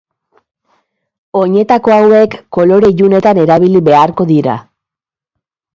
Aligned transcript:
Oinetako 1.43 1.93
hauek 1.97 2.39
kolore 2.59 2.93
ilunetan 2.95 3.45
erabili 3.47 3.87
beharko 3.91 4.31
dira. 4.33 4.59